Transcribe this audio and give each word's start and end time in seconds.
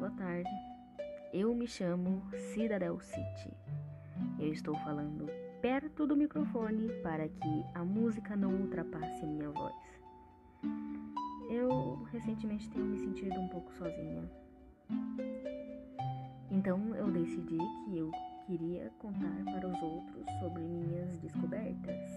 boa 0.00 0.10
tarde. 0.12 0.48
Eu 1.30 1.54
me 1.54 1.66
chamo 1.66 2.22
Cidadel 2.54 2.98
City. 3.00 3.52
Eu 4.38 4.50
estou 4.50 4.74
falando 4.76 5.26
perto 5.60 6.06
do 6.06 6.16
microfone 6.16 6.88
para 7.02 7.28
que 7.28 7.64
a 7.74 7.84
música 7.84 8.34
não 8.34 8.50
ultrapasse 8.50 9.26
minha 9.26 9.50
voz. 9.50 10.00
Eu 11.50 12.02
recentemente 12.04 12.70
tenho 12.70 12.86
me 12.86 12.96
sentido 12.96 13.38
um 13.38 13.48
pouco 13.48 13.70
sozinha. 13.74 14.24
Então 16.50 16.96
eu 16.96 17.10
decidi 17.10 17.58
que 17.84 17.98
eu 17.98 18.10
queria 18.46 18.90
contar 19.00 19.44
para 19.52 19.68
os 19.68 19.82
outros 19.82 20.24
sobre 20.40 20.62
minhas 20.62 21.18
descobertas, 21.18 22.10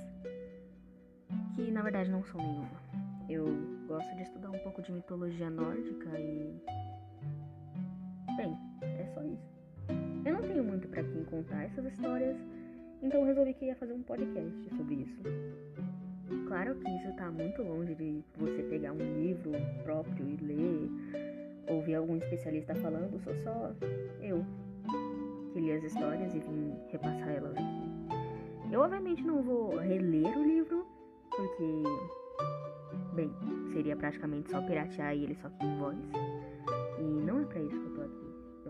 que 1.53 1.69
na 1.69 1.81
verdade 1.81 2.09
não 2.09 2.23
são 2.23 2.39
nenhuma. 2.39 2.81
Eu 3.27 3.45
gosto 3.87 4.15
de 4.15 4.21
estudar 4.21 4.51
um 4.51 4.59
pouco 4.59 4.81
de 4.81 4.89
mitologia 4.93 5.49
nórdica 5.49 6.17
e. 6.17 6.63
Bem, 8.37 8.57
é 8.81 9.05
só 9.13 9.21
isso. 9.23 9.53
Eu 10.25 10.33
não 10.33 10.41
tenho 10.41 10.63
muito 10.63 10.87
para 10.87 11.03
quem 11.03 11.23
contar 11.25 11.63
essas 11.63 11.85
histórias, 11.85 12.37
então 13.01 13.25
resolvi 13.25 13.53
que 13.53 13.65
ia 13.65 13.75
fazer 13.75 13.93
um 13.93 14.01
podcast 14.03 14.69
sobre 14.75 14.95
isso. 14.95 15.21
Claro 16.47 16.75
que 16.75 16.89
isso 16.89 17.11
tá 17.13 17.29
muito 17.31 17.61
longe 17.61 17.93
de 17.95 18.23
você 18.37 18.63
pegar 18.63 18.93
um 18.93 19.21
livro 19.21 19.51
próprio 19.83 20.27
e 20.27 20.37
ler, 20.37 20.89
ouvir 21.67 21.95
algum 21.95 22.17
especialista 22.17 22.73
falando, 22.75 23.19
sou 23.23 23.35
só 23.43 23.71
eu 24.21 24.43
que 25.53 25.59
li 25.59 25.71
as 25.71 25.83
histórias 25.83 26.33
e 26.33 26.39
vim 26.39 26.73
repassar 26.89 27.29
elas 27.29 27.51
aqui. 27.51 28.71
Eu 28.71 28.81
obviamente 28.81 29.23
não 29.23 29.43
vou 29.43 29.77
reler 29.77 30.35
o 30.35 30.43
livro, 30.43 30.87
porque, 31.29 31.83
bem, 33.13 33.31
seria 33.71 33.95
praticamente 33.95 34.49
só 34.49 34.61
piratear 34.61 35.13
ele 35.13 35.35
só 35.35 35.49
que 35.49 35.63
em 35.63 35.77
voz. 35.77 35.97
E 36.97 37.03
não 37.03 37.41
é 37.41 37.45
pra 37.45 37.59
isso 37.59 37.79
que 37.79 37.85
eu 37.85 37.95
tô 37.95 38.01
aqui. 38.01 38.22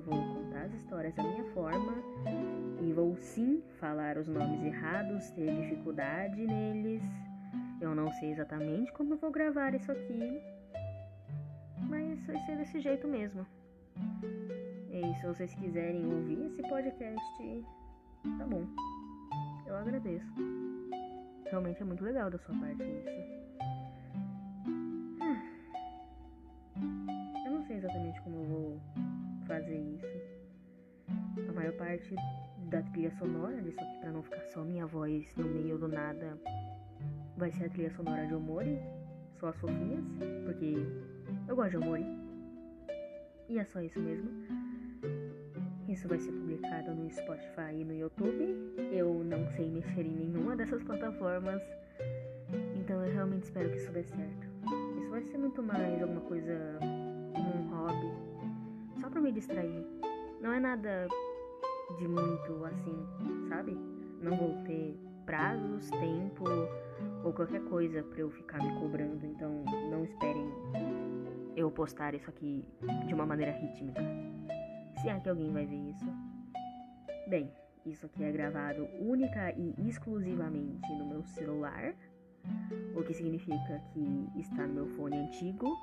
Vou 0.05 0.17
contar 0.35 0.63
as 0.63 0.73
histórias 0.73 1.13
da 1.15 1.23
minha 1.23 1.45
forma 1.53 1.93
e 2.81 2.91
vou 2.91 3.15
sim 3.15 3.63
falar 3.79 4.17
os 4.17 4.27
nomes 4.27 4.61
errados, 4.63 5.29
ter 5.31 5.55
dificuldade 5.61 6.45
neles. 6.45 7.01
Eu 7.79 7.95
não 7.95 8.11
sei 8.13 8.31
exatamente 8.31 8.91
como 8.93 9.13
eu 9.13 9.17
vou 9.17 9.31
gravar 9.31 9.73
isso 9.73 9.91
aqui, 9.91 10.41
mas 11.89 12.25
vai 12.25 12.37
ser 12.45 12.57
desse 12.57 12.79
jeito 12.79 13.07
mesmo. 13.07 13.45
E 14.91 15.15
se 15.19 15.25
vocês 15.25 15.53
quiserem 15.55 16.05
ouvir 16.05 16.45
esse 16.45 16.61
podcast, 16.63 17.65
tá 18.37 18.45
bom. 18.45 18.65
Eu 19.65 19.75
agradeço. 19.75 20.33
Realmente 21.45 21.81
é 21.81 21.85
muito 21.85 22.03
legal 22.03 22.29
da 22.29 22.37
sua 22.37 22.55
parte 22.55 22.83
isso. 22.83 23.09
Eu 27.45 27.51
não 27.51 27.63
sei 27.63 27.77
exatamente 27.77 28.21
como 28.21 28.35
eu 28.37 28.45
vou 28.45 28.81
parte 31.93 32.15
da 32.69 32.81
trilha 32.81 33.11
sonora 33.11 33.61
disso 33.61 33.79
aqui, 33.79 33.99
pra 33.99 34.11
não 34.11 34.23
ficar 34.23 34.41
só 34.51 34.63
minha 34.63 34.85
voz 34.87 35.31
no 35.35 35.47
meio 35.47 35.77
do 35.77 35.87
nada, 35.87 36.35
vai 37.37 37.51
ser 37.51 37.65
a 37.65 37.69
trilha 37.69 37.91
sonora 37.91 38.25
de 38.25 38.33
Omori, 38.33 38.79
só 39.39 39.49
as 39.49 39.55
fofinhas, 39.57 40.03
porque 40.43 40.75
eu 41.47 41.55
gosto 41.55 41.71
de 41.71 41.77
Omori. 41.77 42.05
E 43.47 43.59
é 43.59 43.65
só 43.65 43.79
isso 43.79 43.99
mesmo. 43.99 44.27
Isso 45.87 46.07
vai 46.07 46.17
ser 46.17 46.31
publicado 46.31 46.95
no 46.95 47.11
Spotify 47.11 47.75
e 47.75 47.85
no 47.85 47.93
YouTube. 47.93 48.73
Eu 48.91 49.23
não 49.23 49.47
sei 49.51 49.69
mexer 49.69 50.01
em 50.01 50.15
nenhuma 50.15 50.55
dessas 50.55 50.81
plataformas. 50.81 51.61
Então 52.75 53.05
eu 53.05 53.13
realmente 53.13 53.43
espero 53.43 53.69
que 53.69 53.77
isso 53.77 53.91
dê 53.91 54.03
certo. 54.03 54.47
Isso 54.97 55.09
vai 55.11 55.21
ser 55.25 55.37
muito 55.37 55.61
mais 55.61 56.01
alguma 56.01 56.21
coisa 56.21 56.79
um 57.35 57.69
hobby. 57.69 58.99
Só 58.99 59.09
pra 59.09 59.21
me 59.21 59.31
distrair. 59.31 59.85
Não 60.41 60.53
é 60.53 60.59
nada 60.59 61.07
de 61.97 62.07
muito 62.07 62.65
assim, 62.65 63.47
sabe? 63.49 63.77
Não 64.21 64.35
vou 64.37 64.63
ter 64.63 64.97
prazos, 65.25 65.89
tempo 65.91 66.43
ou 67.23 67.33
qualquer 67.33 67.61
coisa 67.65 68.03
pra 68.03 68.19
eu 68.19 68.31
ficar 68.31 68.63
me 68.63 68.79
cobrando. 68.79 69.25
Então 69.25 69.63
não 69.89 70.03
esperem 70.03 70.49
eu 71.55 71.69
postar 71.71 72.13
isso 72.13 72.29
aqui 72.29 72.65
de 73.07 73.13
uma 73.13 73.25
maneira 73.25 73.51
rítmica. 73.51 74.01
Se 75.01 75.09
é 75.09 75.19
que 75.19 75.29
alguém 75.29 75.51
vai 75.51 75.65
ver 75.65 75.89
isso. 75.89 76.05
Bem, 77.27 77.51
isso 77.85 78.05
aqui 78.05 78.23
é 78.23 78.31
gravado 78.31 78.87
única 78.99 79.51
e 79.51 79.73
exclusivamente 79.87 80.89
no 80.93 81.05
meu 81.05 81.23
celular, 81.25 81.93
o 82.95 83.03
que 83.03 83.13
significa 83.13 83.81
que 83.91 84.29
está 84.39 84.67
no 84.67 84.73
meu 84.73 84.87
fone 84.89 85.17
antigo, 85.17 85.75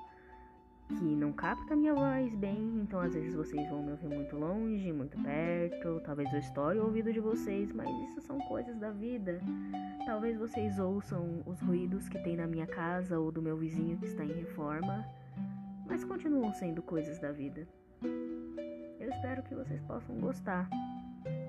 que 0.98 1.04
não 1.04 1.32
capta 1.32 1.76
minha 1.76 1.94
voz 1.94 2.34
bem, 2.34 2.80
então 2.82 3.00
às 3.00 3.14
vezes 3.14 3.34
vocês 3.34 3.68
vão 3.68 3.82
me 3.82 3.92
ouvir 3.92 4.08
muito 4.08 4.36
longe, 4.36 4.92
muito 4.92 5.16
perto, 5.22 6.00
talvez 6.04 6.32
eu 6.32 6.38
estoure 6.38 6.78
o 6.78 6.84
ouvido 6.84 7.12
de 7.12 7.20
vocês, 7.20 7.72
mas 7.72 7.88
isso 8.08 8.20
são 8.20 8.38
coisas 8.40 8.78
da 8.78 8.90
vida. 8.90 9.40
Talvez 10.04 10.36
vocês 10.36 10.78
ouçam 10.78 11.42
os 11.46 11.60
ruídos 11.60 12.08
que 12.08 12.18
tem 12.18 12.36
na 12.36 12.46
minha 12.46 12.66
casa 12.66 13.18
ou 13.18 13.30
do 13.30 13.40
meu 13.40 13.56
vizinho 13.56 13.96
que 13.98 14.06
está 14.06 14.24
em 14.24 14.32
reforma, 14.32 15.06
mas 15.86 16.04
continuam 16.04 16.52
sendo 16.52 16.82
coisas 16.82 17.18
da 17.18 17.30
vida. 17.30 17.66
Eu 18.98 19.08
espero 19.08 19.42
que 19.42 19.54
vocês 19.54 19.80
possam 19.82 20.16
gostar. 20.16 20.68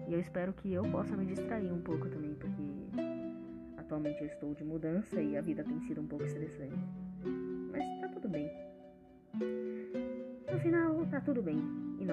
E 0.08 0.14
eu 0.14 0.20
espero 0.20 0.54
que 0.54 0.72
eu 0.72 0.84
possa 0.84 1.16
me 1.16 1.26
distrair 1.26 1.72
um 1.72 1.82
pouco 1.82 2.10
também, 2.10 2.36
porque 2.36 2.64
atualmente 3.78 4.22
eu 4.22 4.28
estou 4.28 4.54
de 4.54 4.64
mudança 4.64 5.22
e 5.22 5.36
a 5.36 5.42
vida 5.42 5.64
tem 5.64 5.80
sido 5.82 6.02
um 6.02 6.08
pouco 6.08 6.26
estressante. 6.26 6.61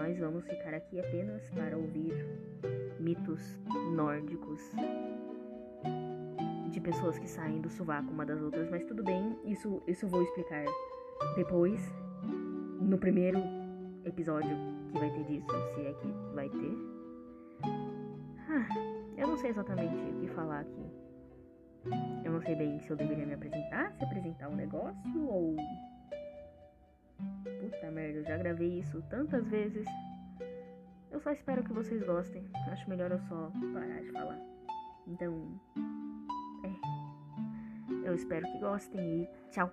Nós 0.08 0.18
vamos 0.18 0.46
ficar 0.46 0.72
aqui 0.72 0.98
apenas 0.98 1.50
para 1.50 1.76
ouvir 1.76 2.14
mitos 2.98 3.60
nórdicos 3.94 4.72
de 6.70 6.80
pessoas 6.80 7.18
que 7.18 7.28
saem 7.28 7.60
do 7.60 7.68
sovaco 7.68 8.10
uma 8.10 8.24
das 8.24 8.40
outras, 8.40 8.70
mas 8.70 8.82
tudo 8.84 9.04
bem, 9.04 9.38
isso, 9.44 9.82
isso 9.86 10.06
eu 10.06 10.08
vou 10.08 10.22
explicar 10.22 10.64
depois, 11.36 11.78
no 12.80 12.96
primeiro 12.96 13.38
episódio 14.02 14.56
que 14.90 14.98
vai 14.98 15.10
ter 15.10 15.24
disso, 15.24 15.46
se 15.74 15.80
é 15.82 15.92
que 15.92 16.08
vai 16.34 16.48
ter. 16.48 16.76
Ah, 18.48 18.66
eu 19.14 19.28
não 19.28 19.36
sei 19.36 19.50
exatamente 19.50 19.94
o 19.94 20.20
que 20.20 20.28
falar 20.28 20.60
aqui. 20.60 20.90
Eu 22.24 22.32
não 22.32 22.40
sei 22.40 22.54
bem 22.54 22.80
se 22.80 22.88
eu 22.88 22.96
deveria 22.96 23.26
me 23.26 23.34
apresentar, 23.34 23.92
se 23.92 24.04
apresentar 24.04 24.48
um 24.48 24.56
negócio 24.56 25.28
ou. 25.28 25.54
Puta 27.70 27.90
merda, 27.90 28.18
eu 28.20 28.24
já 28.24 28.36
gravei 28.38 28.78
isso 28.78 29.02
tantas 29.10 29.46
vezes. 29.48 29.86
Eu 31.10 31.20
só 31.20 31.30
espero 31.32 31.62
que 31.62 31.72
vocês 31.72 32.02
gostem. 32.02 32.42
Acho 32.70 32.88
melhor 32.88 33.10
eu 33.10 33.20
só 33.20 33.52
parar 33.74 34.00
de 34.00 34.10
falar. 34.10 34.38
Então. 35.06 35.60
É. 36.64 38.08
Eu 38.08 38.14
espero 38.14 38.46
que 38.46 38.58
gostem 38.58 39.22
e 39.22 39.28
tchau. 39.50 39.70